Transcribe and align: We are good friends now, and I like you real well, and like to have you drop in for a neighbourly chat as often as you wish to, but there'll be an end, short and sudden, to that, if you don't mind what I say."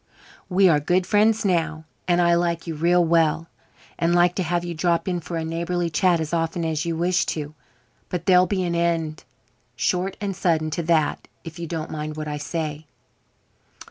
We 0.49 0.67
are 0.67 0.79
good 0.79 1.05
friends 1.05 1.45
now, 1.45 1.83
and 2.07 2.19
I 2.19 2.33
like 2.33 2.65
you 2.65 2.73
real 2.73 3.05
well, 3.05 3.45
and 3.99 4.15
like 4.15 4.33
to 4.37 4.41
have 4.41 4.65
you 4.65 4.73
drop 4.73 5.07
in 5.07 5.19
for 5.19 5.37
a 5.37 5.45
neighbourly 5.45 5.91
chat 5.91 6.19
as 6.19 6.33
often 6.33 6.65
as 6.65 6.85
you 6.85 6.97
wish 6.97 7.23
to, 7.27 7.53
but 8.09 8.25
there'll 8.25 8.47
be 8.47 8.63
an 8.63 8.73
end, 8.73 9.25
short 9.75 10.17
and 10.19 10.35
sudden, 10.35 10.71
to 10.71 10.81
that, 10.81 11.27
if 11.43 11.59
you 11.59 11.67
don't 11.67 11.91
mind 11.91 12.17
what 12.17 12.27
I 12.27 12.37
say." 12.37 12.87